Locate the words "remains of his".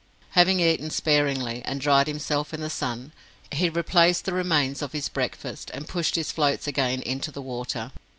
4.33-5.09